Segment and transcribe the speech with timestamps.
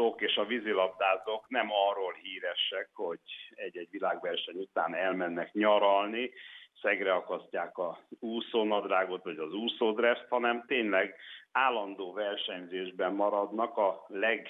[0.00, 3.20] úszók és a vízilabdázók nem arról híresek, hogy
[3.54, 6.30] egy-egy világverseny után elmennek nyaralni,
[6.82, 11.14] szegre akasztják a úszónadrágot vagy az úszódreszt, hanem tényleg
[11.52, 14.48] állandó versenyzésben maradnak a leg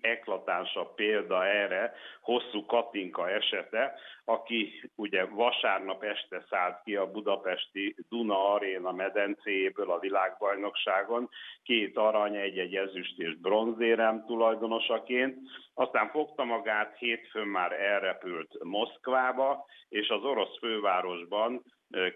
[0.00, 3.94] eklatánsabb példa erre hosszú Katinka esete,
[4.24, 11.28] aki ugye vasárnap este szállt ki a budapesti Duna Aréna medencéjéből a világbajnokságon,
[11.62, 15.38] két arany, egy-egy ezüst és bronzérem tulajdonosaként,
[15.74, 21.62] aztán fogta magát, hétfőn már elrepült Moszkvába, és az orosz fővárosban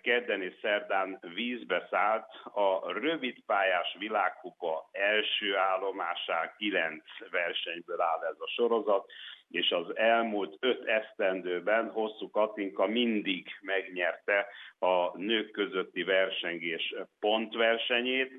[0.02, 8.48] kedden és szerdán vízbe szállt a rövidpályás világkupa első állomásá kilenc versenyből áll ez a
[8.48, 9.10] sorozat,
[9.48, 14.46] és az elmúlt öt esztendőben hosszú Katinka mindig megnyerte
[14.78, 18.32] a nők közötti versengés pontversenyét,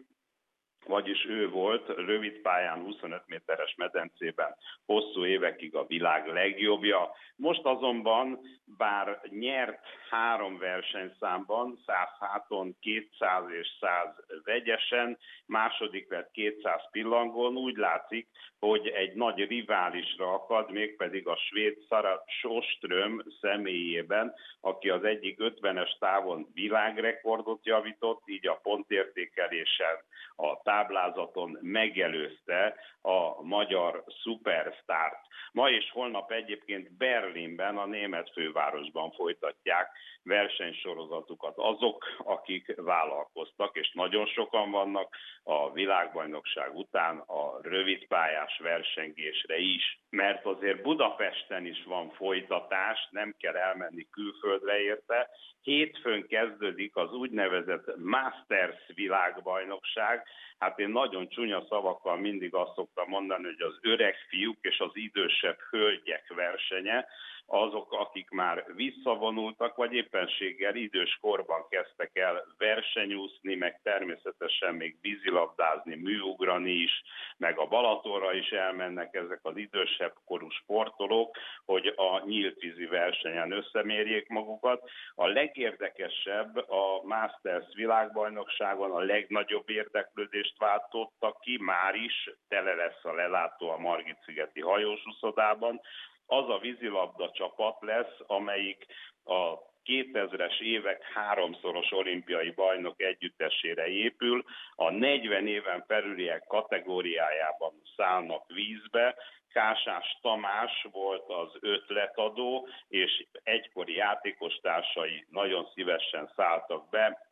[0.88, 4.56] vagyis ő volt rövid pályán 25 méteres medencében
[4.86, 7.12] hosszú évekig a világ legjobbja.
[7.36, 8.40] Most azonban,
[8.78, 17.76] bár nyert három versenyszámban, 100 háton, 200 és 100 vegyesen, második lett 200 pillangón, úgy
[17.76, 18.28] látszik,
[18.60, 25.98] hogy egy nagy riválisra akad, mégpedig a svéd Sara Soström személyében, aki az egyik 50-es
[26.00, 29.96] távon világrekordot javított, így a pontértékelésen
[30.36, 35.20] a táblázaton megelőzte a magyar szupersztárt.
[35.52, 39.90] Ma és holnap egyébként Berlinben, a német fővárosban folytatják
[40.24, 50.00] versenysorozatukat azok, akik vállalkoztak, és nagyon sokan vannak a világbajnokság után a rövidpályás versengésre is,
[50.10, 55.30] mert azért Budapesten is van folytatás, nem kell elmenni külföldre érte.
[55.62, 60.28] Hétfőn kezdődik az úgynevezett Masters világbajnokság.
[60.68, 64.92] Hát én nagyon csúnya szavakkal mindig azt szoktam mondani, hogy az öreg fiúk és az
[64.94, 67.06] idősebb hölgyek versenye,
[67.48, 75.96] azok, akik már visszavonultak, vagy éppenséggel idős korban kezdtek el versenyúszni, meg természetesen még vízilabdázni,
[75.96, 77.04] műugrani is,
[77.38, 83.52] meg a Balatonra is elmennek ezek az idősebb korú sportolók, hogy a nyílt vízi versenyen
[83.52, 84.90] összemérjék magukat.
[85.16, 93.14] A legérdekesebb a Masters világbajnokságon a legnagyobb érdeklődést váltotta ki, már is tele lesz a
[93.14, 95.82] lelátó a Margit-szigeti hajósúszodában,
[96.28, 98.86] az a vízilabda csapat lesz, amelyik
[99.24, 104.44] a 2000-es évek háromszoros olimpiai bajnok együttesére épül,
[104.76, 109.16] a 40 éven felüliek kategóriájában szállnak vízbe,
[109.54, 117.28] Kásás Tamás volt az ötletadó, és egykori játékostársai nagyon szívesen szálltak be,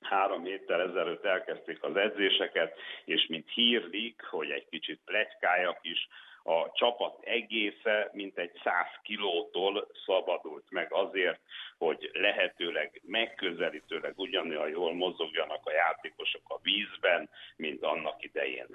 [0.00, 6.08] három héttel ezelőtt elkezdték az edzéseket, és mint hírlik, hogy egy kicsit pletykájak is,
[6.42, 11.40] a csapat egésze mintegy 100 kilótól szabadult meg azért,
[11.78, 18.68] hogy lehetőleg megközelítőleg ugyanolyan jól mozogjanak a játékosok a vízben, mint annak idején.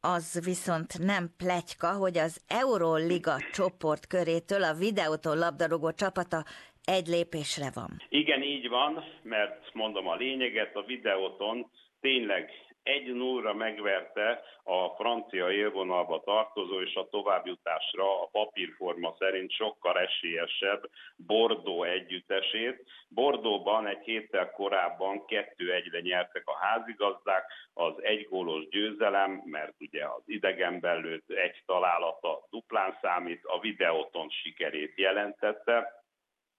[0.00, 6.44] Az viszont nem pletyka, hogy az Euroliga csoport körétől a videótól labdarúgó csapata
[6.84, 7.90] egy lépésre van.
[8.08, 11.70] Igen, így van, mert mondom a lényeget, a videóton
[12.00, 12.50] tényleg
[12.86, 20.90] egy nullra megverte a francia élvonalba tartozó és a továbbjutásra a papírforma szerint sokkal esélyesebb
[21.16, 22.84] Bordó együttesét.
[23.08, 30.22] Bordóban egy héttel korábban kettő egyre nyertek a házigazdák, az egygólos győzelem, mert ugye az
[30.26, 36.04] idegenben lőtt egy találata duplán számít, a videóton sikerét jelentette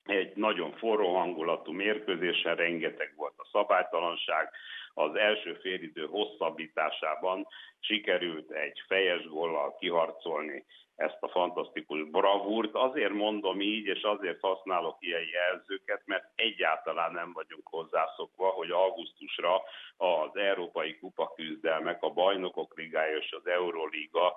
[0.04, 4.50] egy nagyon forró hangulatú mérkőzésen rengeteg volt a szabálytalanság,
[4.97, 7.47] az első félidő hosszabbításában
[7.80, 10.66] sikerült egy fejes gollal kiharcolni
[10.97, 12.75] ezt a fantasztikus bravúrt.
[12.75, 19.62] Azért mondom így, és azért használok ilyen jelzőket, mert egyáltalán nem vagyunk hozzászokva, hogy augusztusra
[19.97, 24.36] az Európai Kupa küzdelmek, a Bajnokok Ligája és az Euroliga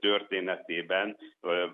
[0.00, 1.16] történetében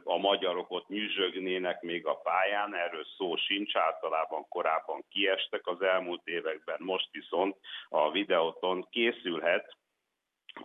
[0.05, 6.23] a magyarok ott nyüzsögnének még a pályán, erről szó sincs, általában korábban kiestek az elmúlt
[6.25, 7.57] években, most viszont
[7.89, 9.77] a videóton készülhet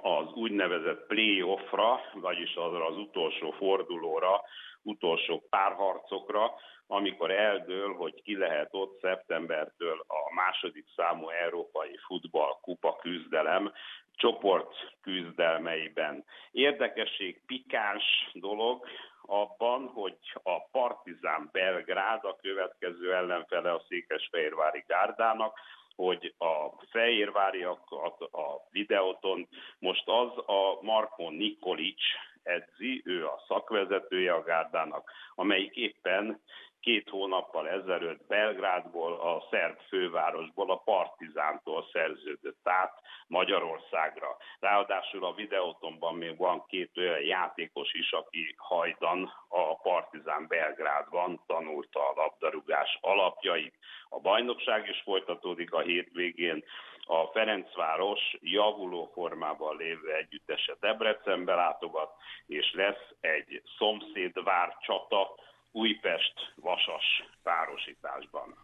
[0.02, 4.42] az úgynevezett playoffra, vagyis azra az utolsó fordulóra,
[4.82, 6.52] utolsó párharcokra,
[6.88, 13.74] amikor eldől, hogy ki lehet ott szeptembertől a második számú európai futball kupa küzdelem
[14.16, 16.26] csoport küzdelmeiben.
[16.52, 18.86] Érdekesség, pikáns dolog
[19.22, 25.60] abban, hogy a Partizán Belgrád a következő ellenfele a Székesfehérvári Gárdának,
[25.96, 29.48] hogy a fehérváriakat a videóton
[29.80, 32.02] most az a Marko Nikolic
[32.44, 36.42] edzi, ő a szakvezetője a gárdának, amelyik éppen
[36.86, 44.38] két hónappal ezelőtt Belgrádból, a szerb fővárosból, a Partizántól szerződött át Magyarországra.
[44.60, 52.00] Ráadásul a videótomban még van két olyan játékos is, aki hajdan a Partizán Belgrádban tanulta
[52.00, 53.74] a labdarúgás alapjait.
[54.10, 56.64] A bajnokság is folytatódik a hétvégén,
[57.08, 62.12] a Ferencváros javuló formában lévő együttese Debrecenbe látogat,
[62.48, 65.36] és lesz egy szomszédvár csata,
[65.76, 68.56] Újpest-Vasas párosításban.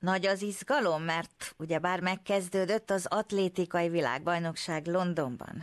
[0.00, 5.56] Nagy az izgalom, mert ugye bár megkezdődött az atlétikai világbajnokság Londonban.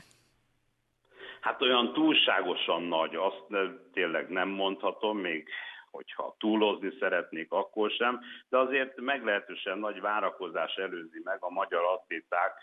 [1.42, 3.46] Hát olyan túlságosan nagy, azt
[3.94, 5.48] tényleg nem mondhatom, még
[5.92, 8.20] hogyha túlozni szeretnék, akkor sem,
[8.50, 12.54] de azért meglehetősen nagy várakozás előzi meg a magyar atléták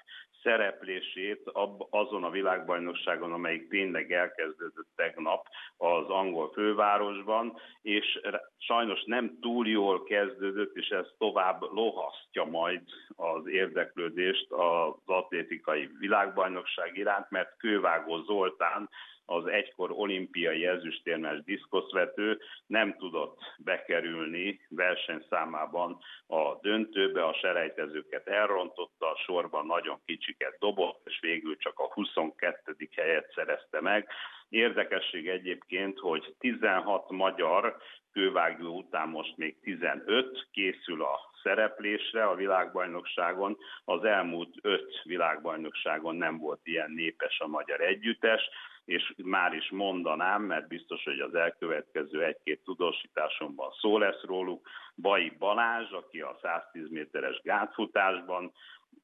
[0.48, 1.50] szereplését
[1.90, 5.46] azon a világbajnokságon, amelyik tényleg elkezdődött tegnap
[5.76, 8.20] az angol fővárosban, és
[8.58, 12.80] sajnos nem túl jól kezdődött, és ez tovább lohasztja majd
[13.16, 18.88] az érdeklődést az atlétikai világbajnokság iránt, mert Kővágó Zoltán
[19.30, 29.16] az egykor olimpiai ezüstérmes diszkoszvető nem tudott bekerülni versenyszámában a döntőbe, a selejtezőket elrontotta, a
[29.16, 30.00] sorban nagyon
[30.38, 32.88] kicsiket dobott, és végül csak a 22.
[32.96, 34.08] helyet szerezte meg.
[34.48, 37.76] Érdekesség egyébként, hogy 16 magyar
[38.12, 43.56] kővágó után most még 15 készül a szereplésre a világbajnokságon.
[43.84, 48.50] Az elmúlt öt világbajnokságon nem volt ilyen népes a magyar együttes
[48.88, 55.32] és már is mondanám, mert biztos, hogy az elkövetkező egy-két tudósításomban szó lesz róluk, Bai
[55.38, 58.52] Balázs, aki a 110 méteres gátfutásban,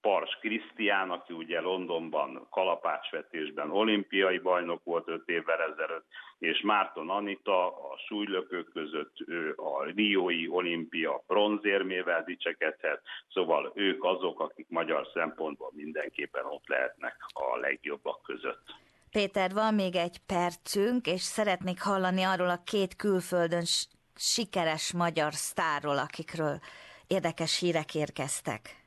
[0.01, 6.07] Pars Krisztián, aki ugye Londonban kalapácsvetésben olimpiai bajnok volt öt évvel ezelőtt,
[6.39, 14.41] és Márton Anita a súlylökők között ő a Riói olimpia bronzérmével dicsekedhet, szóval ők azok,
[14.41, 18.63] akik magyar szempontból mindenképpen ott lehetnek a legjobbak között.
[19.11, 23.65] Péter, van még egy percünk, és szeretnék hallani arról a két külföldön
[24.15, 26.59] sikeres magyar sztárról, akikről
[27.07, 28.84] érdekes hírek érkeztek.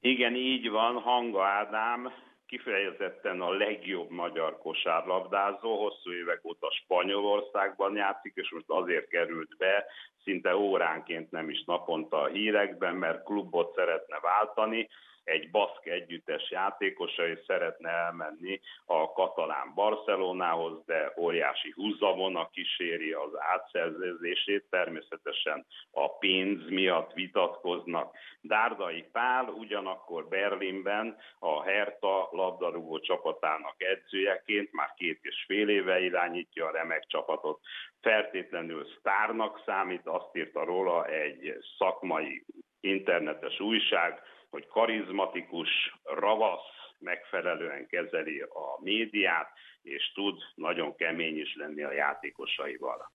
[0.00, 0.94] Igen, így van.
[0.94, 2.12] Hanga Ádám
[2.46, 9.84] kifejezetten a legjobb magyar kosárlabdázó, hosszú évek óta Spanyolországban játszik, és most azért került be,
[10.24, 14.88] szinte óránként nem is naponta a hírekben, mert klubot szeretne váltani,
[15.28, 21.74] egy baszk együttes játékosa, és szeretne elmenni a katalán Barcelonához, de óriási
[22.34, 28.16] a kíséri az átszerzését, természetesen a pénz miatt vitatkoznak.
[28.40, 36.66] Dárdai Pál ugyanakkor Berlinben a Herta labdarúgó csapatának edzőjeként már két és fél éve irányítja
[36.66, 37.60] a remek csapatot.
[38.00, 42.44] Fertétlenül sztárnak számít, azt írta róla egy szakmai
[42.80, 45.68] internetes újság, hogy karizmatikus,
[46.02, 49.52] ravasz, megfelelően kezeli a médiát,
[49.82, 53.06] és tud nagyon kemény is lenni a játékosaival.